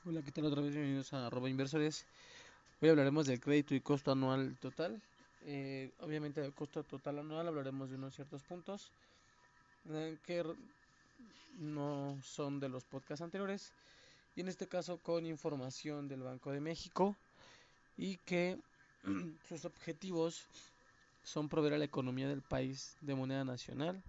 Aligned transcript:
Hola, 0.00 0.20
¿qué 0.22 0.32
tal 0.32 0.46
otra 0.46 0.60
vez? 0.62 0.72
Bienvenidos 0.72 1.12
a 1.12 1.30
inversores. 1.48 2.04
Hoy 2.80 2.88
hablaremos 2.88 3.26
del 3.26 3.38
crédito 3.38 3.74
y 3.76 3.80
costo 3.80 4.10
anual 4.10 4.56
total. 4.60 5.00
Eh, 5.44 5.92
obviamente 6.00 6.40
del 6.40 6.52
costo 6.52 6.82
total 6.82 7.20
anual 7.20 7.46
hablaremos 7.46 7.88
de 7.88 7.96
unos 7.96 8.12
ciertos 8.12 8.42
puntos 8.42 8.90
eh, 9.90 10.16
que 10.26 10.44
no 11.60 12.18
son 12.24 12.58
de 12.58 12.68
los 12.68 12.82
podcasts 12.84 13.22
anteriores 13.22 13.70
y 14.34 14.40
en 14.40 14.48
este 14.48 14.66
caso 14.66 14.98
con 14.98 15.24
información 15.24 16.08
del 16.08 16.22
Banco 16.22 16.50
de 16.50 16.60
México 16.60 17.14
y 17.96 18.16
que 18.18 18.58
sus 19.48 19.64
objetivos 19.64 20.42
son 21.22 21.48
proveer 21.48 21.74
a 21.74 21.78
la 21.78 21.84
economía 21.84 22.28
del 22.28 22.42
país 22.42 22.96
de 23.02 23.14
moneda 23.14 23.44
nacional, 23.44 24.02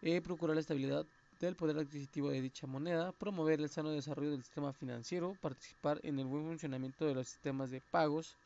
eh, 0.00 0.22
procurar 0.22 0.56
la 0.56 0.60
estabilidad 0.62 1.04
del 1.40 1.56
poder 1.56 1.78
adquisitivo 1.78 2.30
de 2.30 2.40
dicha 2.40 2.66
moneda, 2.66 3.12
promover 3.12 3.60
el 3.60 3.68
sano 3.68 3.90
desarrollo 3.90 4.32
del 4.32 4.42
sistema 4.42 4.72
financiero, 4.72 5.36
participar 5.40 6.00
en 6.02 6.18
el 6.18 6.26
buen 6.26 6.44
funcionamiento 6.44 7.06
de 7.06 7.14
los 7.14 7.28
sistemas 7.28 7.70
de 7.70 7.80
pagos. 7.80 8.36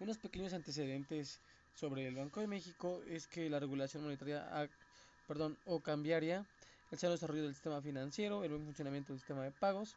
Unos 0.00 0.18
pequeños 0.18 0.52
antecedentes 0.52 1.38
sobre 1.74 2.06
el 2.06 2.16
Banco 2.16 2.40
de 2.40 2.46
México 2.46 3.00
es 3.08 3.26
que 3.26 3.48
la 3.48 3.60
regulación 3.60 4.02
monetaria 4.02 4.68
perdón, 5.28 5.56
o 5.64 5.78
cambiaria, 5.78 6.44
el 6.90 6.98
sano 6.98 7.12
desarrollo 7.12 7.44
del 7.44 7.54
sistema 7.54 7.80
financiero, 7.80 8.42
el 8.42 8.50
buen 8.50 8.64
funcionamiento 8.64 9.12
del 9.12 9.20
sistema 9.20 9.44
de 9.44 9.52
pagos 9.52 9.94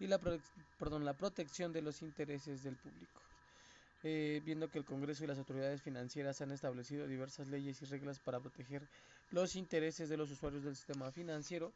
y 0.00 0.08
la, 0.08 0.18
perdón, 0.18 1.04
la 1.04 1.16
protección 1.16 1.72
de 1.72 1.80
los 1.80 2.02
intereses 2.02 2.64
del 2.64 2.74
público. 2.74 3.20
Eh, 4.02 4.42
viendo 4.44 4.68
que 4.68 4.78
el 4.78 4.84
Congreso 4.84 5.22
y 5.24 5.28
las 5.28 5.38
autoridades 5.38 5.80
financieras 5.80 6.40
han 6.40 6.50
establecido 6.50 7.06
diversas 7.06 7.46
leyes 7.46 7.80
y 7.80 7.84
reglas 7.86 8.18
para 8.18 8.40
proteger 8.40 8.82
los 9.34 9.56
intereses 9.56 10.08
de 10.08 10.16
los 10.16 10.30
usuarios 10.30 10.62
del 10.62 10.76
sistema 10.76 11.10
financiero, 11.10 11.72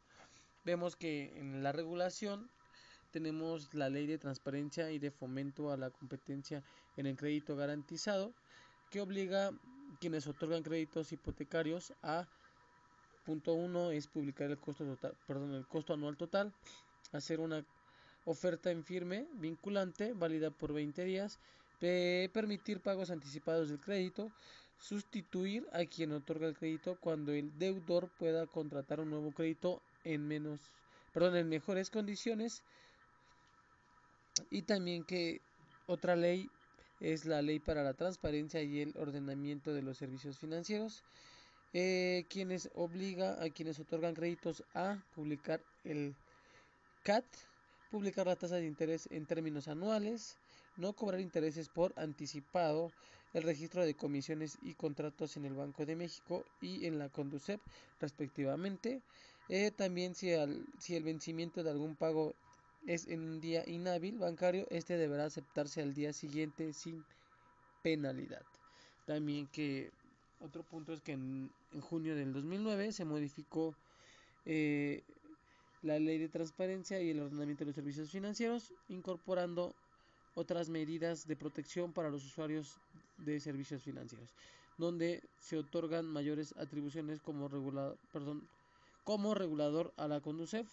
vemos 0.63 0.95
que 0.95 1.37
en 1.37 1.61
la 1.61 1.71
regulación 1.71 2.49
tenemos 3.11 3.73
la 3.73 3.89
ley 3.89 4.07
de 4.07 4.17
transparencia 4.17 4.91
y 4.91 4.99
de 4.99 5.11
fomento 5.11 5.71
a 5.71 5.77
la 5.77 5.89
competencia 5.89 6.63
en 6.95 7.05
el 7.05 7.17
crédito 7.17 7.55
garantizado, 7.55 8.33
que 8.89 9.01
obliga 9.01 9.47
a 9.47 9.53
quienes 9.99 10.25
otorgan 10.25 10.63
créditos 10.63 11.11
hipotecarios 11.11 11.93
a 12.01 12.27
punto 13.25 13.53
1 13.53 13.91
es 13.91 14.07
publicar 14.07 14.49
el 14.49 14.57
costo 14.57 14.85
total, 14.85 15.13
perdón, 15.27 15.53
el 15.53 15.67
costo 15.67 15.93
anual 15.93 16.15
total, 16.15 16.53
hacer 17.11 17.39
una 17.39 17.65
oferta 18.25 18.71
en 18.71 18.83
firme 18.83 19.27
vinculante 19.33 20.13
válida 20.13 20.49
por 20.49 20.73
20 20.73 21.03
días 21.03 21.39
permitir 21.79 22.81
pagos 22.81 23.09
anticipados 23.09 23.69
del 23.69 23.79
crédito, 23.79 24.31
sustituir 24.79 25.67
a 25.73 25.85
quien 25.85 26.11
otorga 26.13 26.47
el 26.47 26.57
crédito 26.57 26.97
cuando 26.99 27.33
el 27.33 27.57
deudor 27.59 28.09
pueda 28.17 28.47
contratar 28.47 28.99
un 28.99 29.09
nuevo 29.09 29.31
crédito 29.31 29.81
en 30.03 30.27
menos, 30.27 30.59
perdón, 31.13 31.35
en 31.35 31.49
mejores 31.49 31.89
condiciones. 31.89 32.63
Y 34.49 34.61
también 34.61 35.03
que 35.03 35.41
otra 35.85 36.15
ley 36.15 36.49
es 36.99 37.25
la 37.25 37.41
ley 37.41 37.59
para 37.59 37.83
la 37.83 37.93
transparencia 37.93 38.61
y 38.61 38.81
el 38.81 38.95
ordenamiento 38.97 39.73
de 39.73 39.81
los 39.81 39.97
servicios 39.97 40.37
financieros, 40.37 41.03
eh, 41.73 42.25
quienes 42.29 42.69
obliga 42.73 43.41
a 43.43 43.49
quienes 43.49 43.79
otorgan 43.79 44.15
créditos 44.15 44.63
a 44.73 44.97
publicar 45.13 45.61
el 45.83 46.15
CAT, 47.03 47.25
publicar 47.91 48.27
la 48.27 48.35
tasa 48.35 48.55
de 48.55 48.65
interés 48.65 49.07
en 49.11 49.25
términos 49.25 49.67
anuales, 49.67 50.37
no 50.77 50.93
cobrar 50.93 51.19
intereses 51.19 51.69
por 51.69 51.93
anticipado, 51.97 52.91
el 53.33 53.43
registro 53.43 53.85
de 53.85 53.95
comisiones 53.95 54.57
y 54.61 54.73
contratos 54.73 55.37
en 55.37 55.45
el 55.45 55.53
Banco 55.53 55.85
de 55.85 55.95
México 55.95 56.43
y 56.61 56.85
en 56.85 56.97
la 56.97 57.09
Conducep 57.09 57.61
respectivamente. 57.99 59.01
Eh, 59.49 59.71
también 59.71 60.15
si, 60.15 60.31
si 60.79 60.95
el 60.95 61.03
vencimiento 61.03 61.63
de 61.63 61.71
algún 61.71 61.95
pago 61.95 62.35
es 62.85 63.07
en 63.07 63.21
un 63.21 63.41
día 63.41 63.63
inhábil 63.67 64.17
bancario, 64.17 64.67
este 64.69 64.97
deberá 64.97 65.25
aceptarse 65.25 65.81
al 65.81 65.93
día 65.93 66.13
siguiente 66.13 66.73
sin 66.73 67.03
penalidad. 67.81 68.43
También 69.05 69.47
que 69.47 69.91
otro 70.39 70.63
punto 70.63 70.93
es 70.93 71.01
que 71.01 71.13
en, 71.13 71.51
junio 71.81 72.15
del 72.15 72.33
2009 72.33 72.91
se 72.91 73.05
modificó 73.05 73.75
eh, 74.45 75.03
la 75.81 75.99
ley 75.99 76.17
de 76.17 76.29
transparencia 76.29 77.01
y 77.01 77.09
el 77.09 77.19
ordenamiento 77.19 77.63
de 77.63 77.67
los 77.67 77.75
servicios 77.75 78.09
financieros, 78.09 78.73
incorporando 78.87 79.75
otras 80.35 80.69
medidas 80.69 81.27
de 81.27 81.35
protección 81.35 81.91
para 81.91 82.09
los 82.09 82.25
usuarios 82.25 82.79
de 83.25 83.39
servicios 83.39 83.83
financieros, 83.83 84.29
donde 84.77 85.21
se 85.39 85.57
otorgan 85.57 86.05
mayores 86.05 86.55
atribuciones 86.57 87.19
como, 87.19 87.49
perdón, 88.11 88.47
como 89.03 89.33
regulador 89.33 89.93
a 89.97 90.07
la 90.07 90.21
Conducef 90.21 90.67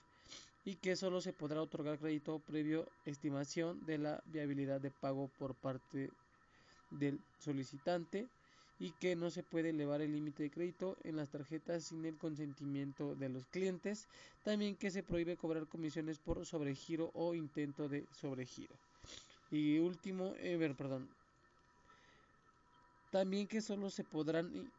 y 0.65 0.75
que 0.75 0.97
solo 0.97 1.21
se 1.21 1.33
podrá 1.33 1.63
otorgar 1.63 1.99
crédito 1.99 2.41
previo 2.41 2.87
estimación 3.05 3.85
de 3.87 3.99
la 3.99 4.23
viabilidad 4.27 4.81
de 4.81 4.91
pago 4.91 5.31
por 5.39 5.55
parte 5.55 6.11
del 6.91 7.21
solicitante 7.39 8.27
y 8.79 8.91
que 8.91 9.17
no 9.17 9.31
se 9.31 9.43
puede 9.43 9.71
elevar 9.71 10.03
el 10.03 10.13
límite 10.13 10.43
de 10.43 10.51
crédito 10.51 10.97
en 11.05 11.17
las 11.17 11.31
tarjetas 11.31 11.85
sin 11.85 12.05
el 12.05 12.17
consentimiento 12.17 13.15
de 13.15 13.29
los 13.29 13.47
clientes, 13.47 14.07
también 14.45 14.77
que 14.77 14.91
se 14.91 15.03
prohíbe 15.03 15.37
cobrar 15.37 15.67
comisiones 15.67 16.19
por 16.19 16.45
sobregiro 16.45 17.11
o 17.15 17.35
intento 17.35 17.89
de 17.89 18.05
sobregiro. 18.13 18.75
Y 19.51 19.79
último, 19.79 20.35
eh, 20.39 20.75
perdón. 20.77 21.09
También 23.17 23.49
que 23.49 23.63
solo 23.63 23.89
se 23.89 24.05
podrán 24.05 24.71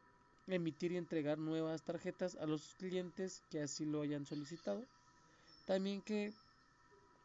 emitir 0.46 0.92
y 0.92 0.96
entregar 0.96 1.38
nuevas 1.38 1.82
tarjetas 1.82 2.36
a 2.36 2.46
los 2.46 2.72
clientes 2.74 3.42
que 3.50 3.62
así 3.62 3.84
lo 3.84 4.02
hayan 4.02 4.26
solicitado. 4.26 4.80
También 5.66 6.00
que 6.02 6.32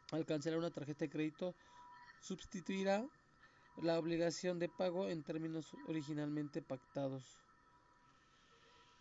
al 0.10 0.26
cancelar 0.26 0.58
una 0.58 0.72
tarjeta 0.72 1.06
de 1.06 1.12
crédito 1.12 1.54
sustituirá 2.20 3.06
la 3.84 4.00
obligación 4.00 4.58
de 4.58 4.70
pago 4.70 5.08
en 5.08 5.22
términos 5.22 5.68
originalmente 5.88 6.64
pactados. 6.64 7.22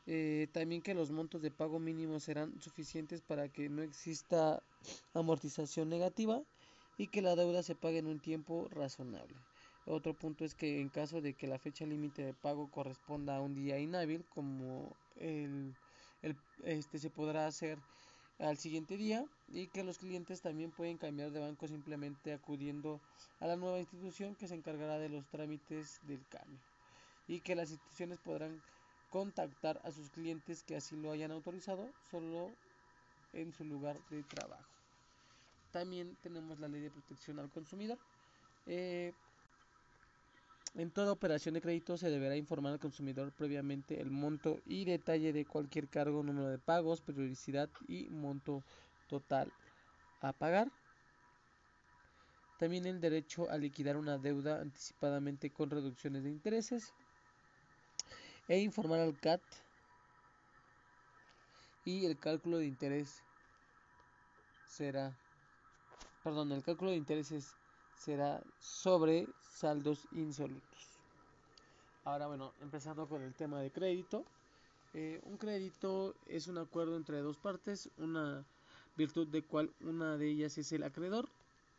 Eh, 0.05 0.49
también 0.53 0.83
que 0.83 0.93
los 0.93 1.11
montos 1.11 1.41
de 1.41 1.51
pago 1.51 1.79
mínimos 1.79 2.25
serán 2.25 2.61
suficientes 2.61 3.23
para 3.23 3.49
que 3.49 3.71
no 3.71 3.81
exista 3.81 4.63
amortización 5.15 5.89
negativa 5.89 6.43
y 6.99 7.07
que 7.07 7.23
la 7.23 7.37
deuda 7.37 7.63
se 7.63 7.75
pague 7.75 8.01
en 8.01 8.07
un 8.07 8.21
tiempo 8.21 8.69
razonable. 8.71 9.52
Otro 9.87 10.15
punto 10.15 10.45
es 10.45 10.55
que 10.55 10.81
en 10.81 10.89
caso 10.89 11.21
de 11.21 11.35
que 11.35 11.47
la 11.47 11.59
fecha 11.59 11.85
límite 11.85 12.25
de 12.25 12.35
pago 12.35 12.71
corresponda 12.71 13.37
a 13.37 13.41
un 13.41 13.55
día 13.55 13.79
inhábil, 13.79 14.25
como 14.27 14.97
el, 15.17 15.75
este 16.65 16.99
se 16.99 17.11
podrá 17.11 17.47
hacer 17.47 17.79
al 18.39 18.59
siguiente 18.59 18.97
día 18.97 19.25
y 19.49 19.67
que 19.69 19.85
los 19.85 19.99
clientes 19.99 20.41
también 20.41 20.71
pueden 20.71 20.99
cambiar 20.99 21.31
de 21.31 21.41
banco 21.41 21.67
simplemente 21.67 22.33
acudiendo 22.33 23.01
a 23.41 23.47
la 23.47 23.57
nueva 23.57 23.79
institución 23.81 24.35
que 24.35 24.49
se 24.49 24.55
encargará 24.55 24.99
de 24.99 25.09
los 25.09 25.27
trámites 25.27 26.01
del 26.07 26.25
cambio 26.29 26.59
y 27.29 27.41
que 27.41 27.55
las 27.55 27.71
instituciones 27.71 28.19
podrán 28.19 28.61
contactar 29.11 29.81
a 29.85 29.91
sus 29.91 30.11
clientes 30.11 30.63
que 30.63 30.77
así 30.77 30.97
lo 30.97 31.11
hayan 31.11 31.31
autorizado 31.33 31.89
solo 32.11 32.51
en 33.33 33.53
su 33.53 33.65
lugar 33.65 33.97
de 34.11 34.23
trabajo. 34.23 34.65
También 35.71 36.17
tenemos 36.23 36.59
la 36.59 36.69
ley 36.69 36.83
de 36.83 36.91
protección 36.91 37.39
al 37.39 37.51
consumidor. 37.51 37.99
Eh, 38.67 39.13
en 40.75 40.91
toda 40.91 41.13
operación 41.13 41.55
de 41.55 41.61
crédito 41.61 41.97
se 41.97 42.11
deberá 42.11 42.37
informar 42.37 42.73
al 42.73 42.79
consumidor 42.79 43.33
previamente 43.33 44.01
el 44.01 44.11
monto 44.11 44.61
y 44.65 44.85
detalle 44.85 45.33
de 45.33 45.45
cualquier 45.45 45.89
cargo, 45.89 46.23
número 46.23 46.49
de 46.49 46.59
pagos, 46.59 47.01
periodicidad 47.01 47.69
y 47.89 48.09
monto 48.09 48.63
total 49.09 49.53
a 50.21 50.33
pagar. 50.33 50.71
También 52.59 52.87
el 52.87 53.01
derecho 53.01 53.51
a 53.51 53.59
liquidar 53.59 53.97
una 53.97 54.19
deuda 54.19 54.61
anticipadamente 54.61 55.51
con 55.51 55.69
reducciones 55.69 56.23
de 56.23 56.31
intereses. 56.31 56.93
E 58.49 58.59
informar 58.59 59.01
al 59.01 59.19
CAT 59.19 59.43
y 61.85 62.07
el 62.07 62.19
cálculo 62.19 62.59
de 62.59 62.67
interés 62.67 63.23
será 64.67 65.17
perdón, 66.23 66.53
el 66.53 66.63
cálculo 66.63 66.93
de 66.93 66.97
intereses 66.97 67.57
será 68.05 68.43
sobre 68.59 69.29
saldos 69.41 70.07
insolutos. 70.13 70.89
Ahora, 72.05 72.27
bueno, 72.27 72.53
empezando 72.61 73.07
con 73.07 73.23
el 73.23 73.33
tema 73.35 73.61
de 73.61 73.71
crédito. 73.71 74.25
Eh, 74.95 75.21
un 75.25 75.37
crédito 75.37 76.15
es 76.27 76.49
un 76.49 76.59
acuerdo 76.59 76.97
entre 76.97 77.21
dos 77.21 77.37
partes, 77.39 77.89
una 77.99 78.45
virtud 78.97 79.29
de 79.29 79.43
cual 79.43 79.71
una 79.81 80.19
de 80.19 80.29
ellas 80.29 80.59
es 80.59 80.73
el 80.73 80.83
acreedor, 80.83 81.29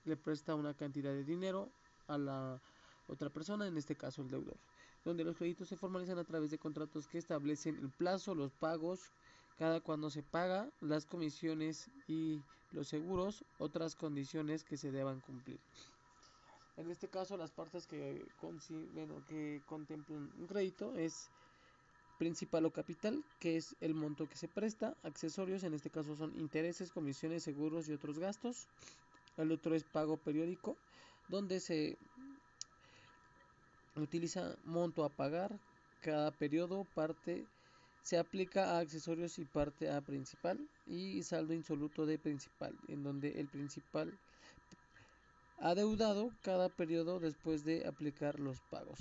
le 0.06 0.16
presta 0.16 0.56
una 0.56 0.74
cantidad 0.74 1.12
de 1.12 1.24
dinero 1.24 1.70
a 2.08 2.18
la 2.18 2.60
otra 3.08 3.30
persona, 3.30 3.68
en 3.68 3.78
este 3.78 3.96
caso 3.96 4.22
el 4.22 4.30
deudor, 4.30 4.58
donde 5.06 5.24
los 5.24 5.36
créditos 5.36 5.68
se 5.68 5.78
formalizan 5.78 6.18
a 6.18 6.24
través 6.24 6.50
de 6.50 6.58
contratos 6.58 7.08
que 7.08 7.20
establecen 7.20 7.78
el 7.78 7.90
plazo, 7.90 8.34
los 8.34 8.52
pagos, 8.52 9.02
cada 9.60 9.82
cuando 9.82 10.10
se 10.10 10.24
paga, 10.24 10.70
las 10.82 11.06
comisiones 11.06 11.90
y 12.08 12.42
los 12.72 12.88
seguros, 12.88 13.44
otras 13.60 13.96
condiciones 13.96 14.64
que 14.64 14.78
se 14.78 14.92
deban 14.92 15.20
cumplir. 15.20 15.60
En 16.78 16.90
este 16.90 17.08
caso, 17.08 17.38
las 17.38 17.52
partes 17.52 17.86
que, 17.86 18.26
que 19.28 19.62
contemplan 19.68 20.32
un 20.40 20.48
crédito 20.48 20.96
es 20.98 21.30
principal 22.18 22.66
o 22.66 22.72
capital, 22.72 23.24
que 23.40 23.58
es 23.58 23.76
el 23.82 23.94
monto 23.94 24.28
que 24.28 24.38
se 24.38 24.48
presta, 24.48 24.96
accesorios, 25.04 25.64
en 25.64 25.74
este 25.74 25.90
caso 25.90 26.16
son 26.16 26.40
intereses, 26.40 26.92
comisiones, 26.92 27.44
seguros 27.44 27.90
y 27.90 27.94
otros 27.94 28.18
gastos. 28.18 28.68
El 29.38 29.52
otro 29.52 29.76
es 29.76 29.84
pago 29.84 30.18
periódico, 30.18 30.76
donde 31.30 31.60
se 31.60 31.98
utiliza 33.96 34.56
monto 34.66 35.04
a 35.04 35.10
pagar, 35.10 35.60
cada 36.02 36.32
periodo 36.32 36.86
parte 36.96 37.46
se 38.04 38.18
aplica 38.18 38.72
a 38.72 38.80
accesorios 38.80 39.40
y 39.40 39.46
parte 39.46 39.90
a 39.90 40.02
principal 40.02 40.60
y 40.86 41.24
saldo 41.24 41.54
insoluto 41.54 42.06
de 42.06 42.18
principal, 42.18 42.76
en 42.90 43.04
donde 43.04 43.40
el 43.40 43.48
principal 43.48 44.12
adeudado 45.64 46.30
cada 46.42 46.68
periodo 46.68 47.20
después 47.20 47.64
de 47.64 47.88
aplicar 47.88 48.38
los 48.38 48.60
pagos. 48.70 49.00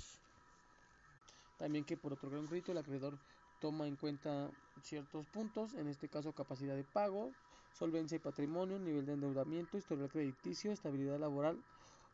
También 1.57 1.83
que 1.83 1.97
por 1.97 2.13
otorgar 2.13 2.39
un 2.39 2.47
crédito 2.47 2.71
el 2.71 2.77
acreedor 2.77 3.17
toma 3.59 3.85
en 3.85 3.97
cuenta 3.97 4.49
ciertos 4.81 5.25
puntos, 5.27 5.73
en 5.73 5.87
este 5.87 6.07
caso 6.07 6.31
capacidad 6.31 6.75
de 6.75 6.85
pago, 6.85 7.31
solvencia 7.73 8.15
y 8.15 8.19
patrimonio, 8.19 8.79
nivel 8.79 9.05
de 9.05 9.13
endeudamiento, 9.13 9.77
historial 9.77 10.09
crediticio, 10.09 10.71
estabilidad 10.71 11.19
laboral 11.19 11.61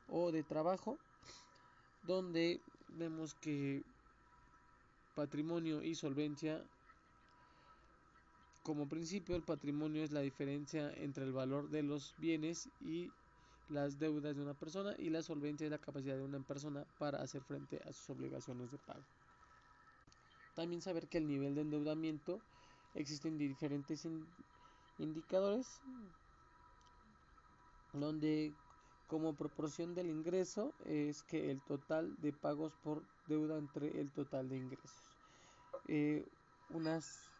o 0.07 0.31
de 0.31 0.41
trabajo, 0.41 0.97
donde 2.07 2.59
vemos 2.97 3.35
que 3.35 3.83
patrimonio 5.13 5.83
y 5.83 5.93
solvencia 5.93 6.59
como 8.63 8.87
principio 8.87 9.35
el 9.35 9.43
patrimonio 9.43 10.03
es 10.03 10.11
la 10.11 10.21
diferencia 10.21 10.91
entre 10.97 11.23
el 11.23 11.33
valor 11.33 11.69
de 11.69 11.83
los 11.83 12.15
bienes 12.17 12.67
y 12.81 13.11
las 13.69 13.99
deudas 13.99 14.35
de 14.35 14.41
una 14.41 14.53
persona 14.53 14.95
y 14.97 15.09
la 15.09 15.21
solvencia 15.21 15.65
es 15.65 15.71
la 15.71 15.77
capacidad 15.77 16.17
de 16.17 16.23
una 16.23 16.39
persona 16.39 16.85
para 16.97 17.21
hacer 17.21 17.41
frente 17.43 17.79
a 17.85 17.93
sus 17.93 18.09
obligaciones 18.09 18.71
de 18.71 18.77
pago. 18.79 19.03
También 20.55 20.81
saber 20.81 21.07
que 21.07 21.19
el 21.19 21.27
nivel 21.27 21.55
de 21.55 21.61
endeudamiento 21.61 22.41
existen 22.93 23.37
diferentes 23.37 24.07
indicadores 24.97 25.81
donde 27.93 28.53
como 29.07 29.35
proporción 29.35 29.95
del 29.95 30.09
ingreso 30.09 30.75
es 30.85 31.23
que 31.23 31.49
el 31.49 31.61
total 31.61 32.15
de 32.21 32.31
pagos 32.31 32.73
por 32.83 33.03
deuda 33.27 33.57
entre 33.57 33.99
el 33.99 34.11
total 34.11 34.49
de 34.49 34.57
ingresos. 34.57 35.17
Eh, 35.87 36.27
unas, 36.69 37.31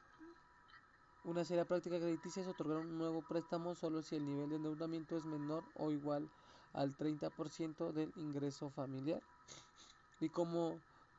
una 1.26 1.44
serie 1.44 1.66
práctica 1.66 1.98
crediticia 1.98 2.42
es 2.42 2.48
otorgar 2.48 2.78
un 2.78 2.98
nuevo 2.98 3.22
préstamo 3.22 3.76
solo 3.76 4.02
si 4.02 4.16
el 4.16 4.26
nivel 4.26 4.50
de 4.50 4.56
endeudamiento 4.56 5.18
es 5.18 5.26
menor 5.26 5.64
o 5.76 5.92
igual 5.92 6.30
al 6.74 6.96
30% 6.96 7.92
del 7.92 8.12
ingreso 8.16 8.70
familiar. 8.70 9.22
Y 10.22 10.30
como 10.30 10.78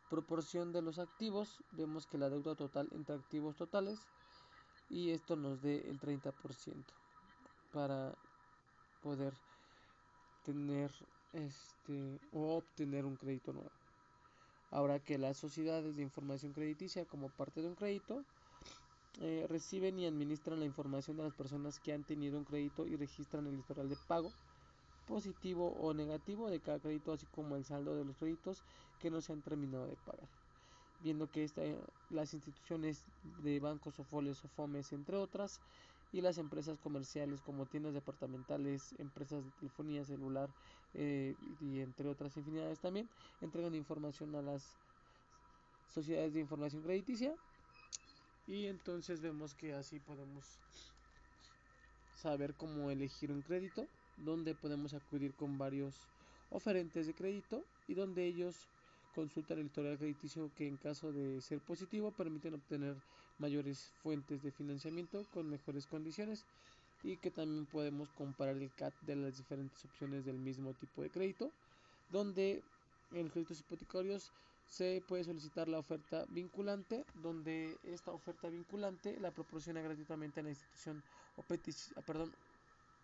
proporción 0.09 0.73
de 0.73 0.83
los 0.83 0.99
activos, 0.99 1.63
vemos 1.73 2.07
que 2.07 2.19
la 2.19 2.29
deuda 2.29 2.55
total 2.55 2.89
entre 2.93 3.15
activos 3.15 3.57
totales 3.57 4.01
y 4.89 5.11
esto 5.11 5.37
nos 5.37 5.63
dé 5.63 5.89
el 5.89 6.01
30% 6.01 6.33
para 7.73 8.13
poder 9.03 9.33
tener 10.45 10.91
este 11.33 12.19
o 12.33 12.57
obtener 12.57 13.05
un 13.05 13.17
crédito 13.17 13.53
nuevo. 13.53 13.71
Ahora 14.71 14.99
que 14.99 15.19
las 15.19 15.37
sociedades 15.37 15.97
de 15.97 16.03
información 16.03 16.53
crediticia 16.53 17.05
como 17.05 17.29
parte 17.29 17.63
de 17.63 17.69
un 17.69 17.75
crédito 17.75 18.25
eh, 19.21 19.47
reciben 19.49 19.99
y 19.99 20.07
administran 20.07 20.59
la 20.59 20.65
información 20.65 21.19
de 21.19 21.25
las 21.25 21.35
personas 21.35 21.79
que 21.79 21.93
han 21.93 22.05
tenido 22.05 22.39
un 22.39 22.45
crédito 22.45 22.87
y 22.87 22.97
registran 22.97 23.47
el 23.47 23.59
historial 23.59 23.89
de 23.89 23.97
pago 23.97 24.33
positivo 25.05 25.73
o 25.73 25.93
negativo 25.93 26.49
de 26.49 26.61
cada 26.61 26.79
crédito 26.79 27.13
así 27.13 27.27
como 27.27 27.57
el 27.57 27.65
saldo 27.65 27.97
de 27.97 28.05
los 28.05 28.17
créditos 28.17 28.65
que 28.99 29.11
no 29.11 29.21
se 29.21 29.33
han 29.33 29.43
terminado 29.43 29.87
de 29.87 29.97
pagar. 29.97 30.29
Viendo 31.01 31.31
que 31.31 31.45
esta, 31.45 31.63
las 32.09 32.33
instituciones 32.33 33.05
de 33.23 33.61
bancos 33.61 33.99
o 33.99 34.05
folios 34.05 34.45
o 34.45 34.49
fomes 34.49 34.93
entre 34.93 35.17
otras 35.17 35.61
y 36.13 36.23
las 36.23 36.39
empresas 36.39 36.79
comerciales 36.79 37.43
como 37.43 37.67
tiendas 37.67 37.93
departamentales, 37.93 38.95
empresas 38.99 39.45
de 39.45 39.51
telefonía 39.53 40.05
celular 40.05 40.51
eh, 40.95 41.37
y 41.61 41.81
entre 41.81 42.09
otras 42.09 42.37
infinidades 42.37 42.81
también 42.81 43.11
entregan 43.41 43.75
información 43.75 44.35
a 44.35 44.43
las 44.43 44.79
sociedades 45.89 46.33
de 46.33 46.41
información 46.41 46.83
crediticia 46.83 47.37
y 48.51 48.67
entonces 48.67 49.21
vemos 49.21 49.55
que 49.55 49.73
así 49.75 50.01
podemos 50.01 50.45
saber 52.17 52.55
cómo 52.57 52.91
elegir 52.91 53.31
un 53.31 53.43
crédito, 53.43 53.87
donde 54.17 54.57
podemos 54.57 54.93
acudir 54.93 55.35
con 55.35 55.57
varios 55.57 55.95
oferentes 56.51 57.07
de 57.07 57.15
crédito 57.15 57.65
y 57.87 57.95
donde 57.95 58.27
ellos 58.27 58.69
consultan 59.15 59.61
el 59.61 59.67
historial 59.67 59.99
crediticio 59.99 60.51
que 60.57 60.67
en 60.67 60.77
caso 60.77 61.13
de 61.13 61.41
ser 61.41 61.61
positivo 61.61 62.11
permiten 62.11 62.55
obtener 62.55 62.97
mayores 63.39 63.93
fuentes 64.03 64.43
de 64.43 64.51
financiamiento 64.51 65.25
con 65.31 65.49
mejores 65.49 65.87
condiciones 65.87 66.45
y 67.05 67.17
que 67.19 67.31
también 67.31 67.67
podemos 67.67 68.11
comparar 68.11 68.57
el 68.57 68.73
CAT 68.73 68.95
de 69.03 69.15
las 69.15 69.37
diferentes 69.37 69.85
opciones 69.85 70.25
del 70.25 70.39
mismo 70.39 70.75
tipo 70.75 71.03
de 71.03 71.11
crédito, 71.11 71.53
donde 72.11 72.65
en 73.13 73.29
créditos 73.29 73.61
hipotecarios 73.61 74.33
se 74.71 75.03
puede 75.07 75.25
solicitar 75.25 75.69
la 75.69 75.81
oferta 75.81 76.25
vinculante, 76.31 77.05
donde 77.23 77.77
esta 77.83 78.13
oferta 78.13 78.49
vinculante 78.49 79.19
la 79.21 79.33
proporciona 79.33 79.83
gratuitamente 79.83 80.41
a 80.41 80.43
la 80.45 80.51
institución 80.51 81.03
o 81.37 81.43
perdón, 82.07 82.33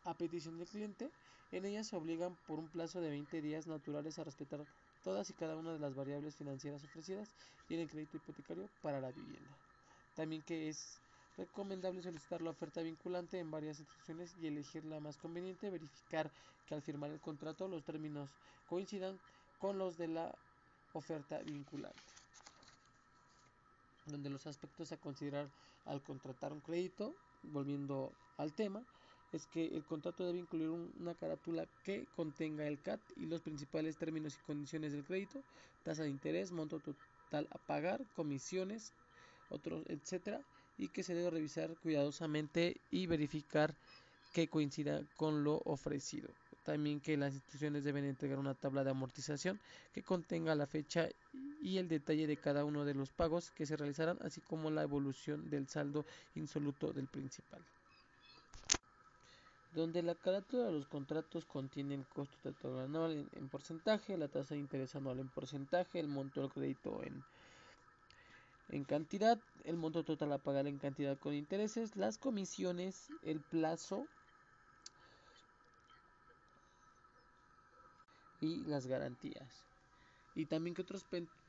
a 0.05 0.15
petición 0.15 0.59
del 0.59 0.69
cliente. 0.69 1.11
En 1.51 1.65
ella 1.65 1.83
se 1.83 1.97
obligan 1.97 2.37
por 2.47 2.61
un 2.61 2.69
plazo 2.69 3.01
de 3.01 3.11
20 3.11 3.43
días 3.43 3.67
naturales 3.67 4.19
a 4.19 4.25
respetar 4.25 4.65
todas 5.03 5.29
y 5.31 5.33
cada 5.35 5.57
una 5.57 5.73
de 5.73 5.81
las 5.81 5.95
variables 5.95 6.37
financieras 6.37 6.85
ofrecidas 6.85 7.29
y 7.69 7.75
en 7.75 7.81
el 7.81 7.91
crédito 7.91 8.17
hipotecario 8.17 8.69
para 8.81 9.01
la 9.01 9.11
vivienda. 9.11 9.59
También 10.15 10.43
que 10.43 10.69
es 10.69 11.01
recomendable 11.37 12.01
solicitar 12.01 12.43
la 12.43 12.51
oferta 12.51 12.81
vinculante 12.81 13.41
en 13.41 13.51
varias 13.51 13.81
instituciones 13.81 14.35
y 14.41 14.47
elegir 14.47 14.85
la 14.85 15.01
más 15.01 15.17
conveniente, 15.17 15.71
verificar 15.71 16.31
que 16.65 16.75
al 16.75 16.83
firmar 16.83 17.11
el 17.11 17.21
contrato 17.21 17.67
los 17.67 17.85
términos 17.85 18.31
coincidan 18.69 19.19
con 19.59 19.79
los 19.79 19.97
de 19.97 20.09
la 20.09 20.35
oferta 20.97 21.39
vinculante. 21.43 22.13
Donde 24.07 24.31
los 24.31 24.47
aspectos 24.47 24.93
a 24.93 24.97
considerar 24.97 25.49
al 25.85 26.03
contratar 26.03 26.53
un 26.53 26.61
crédito, 26.61 27.15
volviendo 27.43 28.13
al 28.39 28.53
tema, 28.53 28.83
es 29.33 29.47
que 29.47 29.67
el 29.67 29.85
contrato 29.85 30.25
debe 30.25 30.39
incluir 30.39 30.71
una 30.71 31.15
carátula 31.15 31.67
que 31.85 32.07
contenga 32.17 32.67
el 32.67 32.81
CAT 32.81 33.01
y 33.17 33.27
los 33.27 33.43
principales 33.43 33.97
términos 33.97 34.37
y 34.37 34.47
condiciones 34.47 34.93
del 34.93 35.05
crédito, 35.05 35.43
tasa 35.83 36.05
de 36.05 36.11
interés, 36.11 36.53
monto 36.53 36.79
total 36.81 37.49
a 37.51 37.59
pagar, 37.59 38.07
comisiones, 38.15 38.93
otros, 39.51 39.85
etcétera, 39.89 40.41
y 40.79 40.89
que 40.89 41.03
se 41.03 41.15
debe 41.15 41.31
revisar 41.31 41.77
cuidadosamente 41.79 42.77
y 42.91 43.07
verificar 43.07 43.75
que 44.33 44.49
coincida 44.49 45.03
con 45.17 45.45
lo 45.45 45.63
ofrecido. 45.65 46.29
También 46.67 46.99
que 46.99 47.17
las 47.17 47.33
instituciones 47.33 47.85
deben 47.85 48.05
entregar 48.05 48.41
una 48.41 48.53
tabla 48.53 48.83
de 48.83 48.91
amortización 48.91 49.61
que 49.95 50.03
contenga 50.03 50.53
la 50.57 50.67
fecha 50.67 51.09
y 51.63 51.79
el 51.79 51.89
detalle 51.89 52.27
de 52.27 52.37
cada 52.37 52.65
uno 52.65 52.85
de 52.85 52.93
los 52.93 53.09
pagos 53.11 53.53
que 53.53 53.67
se 53.67 53.77
realizarán, 53.77 54.19
así 54.23 54.41
como 54.41 54.69
la 54.69 54.83
evolución 54.83 55.49
del 55.49 55.69
saldo 55.69 56.05
insoluto 56.35 56.93
del 56.93 57.07
principal. 57.07 57.61
Donde 59.77 60.03
la 60.03 60.17
carátula 60.17 60.65
de 60.65 60.73
los 60.73 60.87
contratos 60.89 61.45
contiene 61.45 61.95
el 61.95 62.05
costo 62.07 62.37
total 62.43 62.81
anual 62.81 63.29
en, 63.33 63.49
porcentaje, 63.49 64.19
la 64.19 64.27
tasa 64.27 64.55
de 64.55 64.61
interés 64.61 64.97
anual 64.97 65.21
en 65.21 65.29
porcentaje, 65.29 66.01
el 66.01 66.09
monto 66.09 66.41
del 66.41 66.51
crédito 66.51 67.01
en, 67.05 67.23
en 68.71 68.83
cantidad, 68.83 69.39
el 69.63 69.77
monto 69.77 70.03
total 70.03 70.33
a 70.33 70.39
pagar 70.39 70.67
en 70.67 70.79
cantidad 70.79 71.17
con 71.17 71.33
intereses, 71.33 71.95
las 71.95 72.19
comisiones, 72.19 73.07
el 73.23 73.39
plazo 73.39 74.09
y 78.41 78.65
las 78.65 78.87
garantías. 78.87 79.65
Y 80.35 80.47
también 80.47 80.75
que 80.75 80.83
otros, 80.83 81.05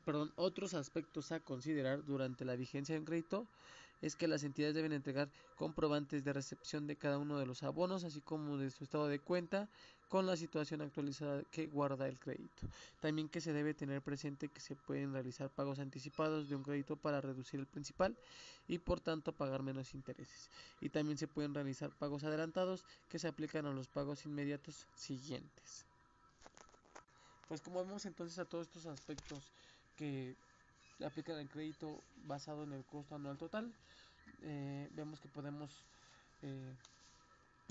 perdón, 0.06 0.32
otros 0.36 0.74
aspectos 0.74 1.32
a 1.32 1.40
considerar 1.40 2.06
durante 2.06 2.46
la 2.46 2.56
vigencia 2.56 2.94
de 2.94 3.00
un 3.00 3.06
crédito 3.06 3.46
es 4.02 4.16
que 4.16 4.28
las 4.28 4.44
entidades 4.44 4.76
deben 4.76 4.94
entregar 4.94 5.30
comprobantes 5.56 6.24
de 6.24 6.34
recepción 6.34 6.88
de 6.88 6.96
cada 6.96 7.18
uno 7.18 7.40
de 7.40 7.46
los 7.46 7.64
abonos, 7.64 8.04
así 8.04 8.22
como 8.22 8.58
de 8.58 8.70
su 8.70 8.84
estado 8.84 9.08
de 9.08 9.20
cuenta 9.20 9.68
con 10.08 10.26
la 10.26 10.38
situación 10.38 10.82
actualizada 10.82 11.44
que 11.52 11.68
guarda 11.68 12.08
el 12.08 12.18
crédito. 12.18 12.68
También 13.02 13.28
que 13.28 13.42
se 13.42 13.54
debe 13.54 13.74
tener 13.74 14.02
presente 14.02 14.48
que 14.48 14.62
se 14.62 14.76
pueden 14.76 15.14
realizar 15.14 15.50
pagos 15.50 15.80
anticipados 15.80 16.48
de 16.48 16.56
un 16.56 16.64
crédito 16.64 16.96
para 16.96 17.20
reducir 17.20 17.60
el 17.60 17.66
principal 17.66 18.16
y 18.68 18.78
por 18.78 19.02
tanto 19.02 19.34
pagar 19.34 19.64
menos 19.64 19.94
intereses. 19.94 20.50
Y 20.80 20.90
también 20.90 21.18
se 21.18 21.28
pueden 21.28 21.54
realizar 21.54 21.90
pagos 21.90 22.24
adelantados 22.24 22.86
que 23.10 23.20
se 23.20 23.28
aplican 23.28 23.66
a 23.66 23.74
los 23.74 23.88
pagos 23.88 24.26
inmediatos 24.26 24.88
siguientes. 24.96 25.86
Pues 27.48 27.62
como 27.62 27.84
vemos 27.84 28.06
entonces 28.06 28.38
a 28.40 28.46
todos 28.46 28.68
estos 28.68 28.86
aspectos 28.86 29.40
que 29.98 30.36
aplican 31.06 31.38
el 31.40 31.50
crédito 31.50 32.02
basado 32.26 32.64
en 32.64 32.74
el 32.74 32.84
costo 32.84 33.16
anual 33.16 33.38
total, 33.38 33.72
eh, 34.42 34.90
vemos 34.94 35.20
que 35.20 35.30
podemos 35.30 35.72
eh, 36.42 36.74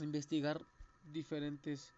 investigar 0.02 0.60
diferentes 1.12 1.90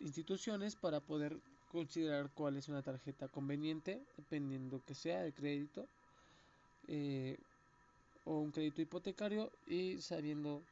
instituciones 0.00 0.74
para 0.74 1.00
poder 1.00 1.38
considerar 1.70 2.30
cuál 2.34 2.56
es 2.56 2.68
una 2.68 2.82
tarjeta 2.82 3.28
conveniente 3.28 4.00
dependiendo 4.16 4.82
que 4.84 4.94
sea 4.94 5.22
de 5.22 5.32
crédito 5.32 5.86
eh, 6.88 7.36
o 8.24 8.38
un 8.38 8.50
crédito 8.50 8.82
hipotecario 8.82 9.50
y 9.66 10.00
sabiendo 10.00 10.62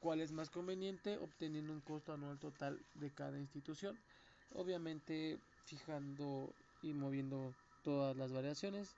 cuál 0.00 0.20
es 0.20 0.32
más 0.32 0.50
conveniente 0.50 1.16
obteniendo 1.18 1.72
un 1.72 1.80
costo 1.80 2.12
anual 2.12 2.38
total 2.38 2.78
de 2.94 3.10
cada 3.10 3.38
institución 3.38 3.96
obviamente 4.54 5.38
fijando 5.64 6.54
y 6.82 6.92
moviendo 6.94 7.54
todas 7.82 8.16
las 8.16 8.32
variaciones. 8.32 8.96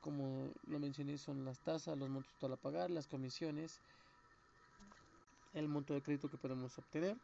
Como 0.00 0.52
lo 0.66 0.78
mencioné 0.78 1.18
son 1.18 1.44
las 1.44 1.60
tasas 1.60 1.98
los 1.98 2.08
montos 2.08 2.32
total 2.34 2.52
a 2.54 2.56
pagar 2.56 2.90
las 2.90 3.06
comisiones 3.06 3.80
el 5.52 5.68
monto 5.68 5.94
de 5.94 6.02
crédito 6.02 6.30
que 6.30 6.38
podemos 6.38 6.78
obtener. 6.78 7.16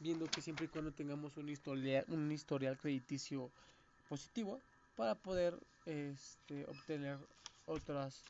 Viendo 0.00 0.26
que 0.26 0.42
siempre 0.42 0.66
y 0.66 0.68
cuando 0.68 0.92
tengamos 0.92 1.36
un 1.36 1.48
historial, 1.48 2.76
crediticio 2.76 3.50
positivo 4.08 4.60
para 4.96 5.14
poder 5.14 5.58
este, 5.86 6.64
obtener 6.64 7.18
otras, 7.66 8.24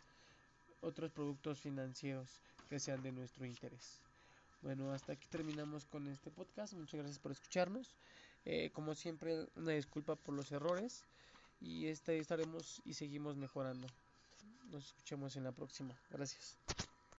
otros 0.83 1.11
productos 1.11 1.59
financieros 1.61 2.43
que 2.69 2.81
sean 2.81 3.03
de 3.03 3.13
nuestro 3.13 3.45
interés. 3.45 4.01
Bueno, 4.63 4.93
hasta 4.93 5.13
aquí 5.13 5.27
terminamos 5.29 5.85
con 5.85 6.07
este 6.09 6.31
podcast. 6.31 6.73
Muchas 6.73 6.99
gracias 6.99 7.19
por 7.19 7.33
escucharnos. 7.33 7.95
Eh, 8.45 8.71
como 8.73 8.95
siempre, 8.95 9.47
una 9.57 9.73
disculpa 9.73 10.17
por 10.17 10.35
los 10.35 10.51
errores. 10.53 11.05
Y 11.61 11.87
este 11.87 12.19
estaremos 12.19 12.81
y 12.85 12.95
seguimos 12.95 13.37
mejorando. 13.37 13.87
Nos 14.71 14.87
escuchamos 14.87 15.37
en 15.37 15.45
la 15.45 15.53
próxima. 15.53 15.95
Gracias. 16.11 16.57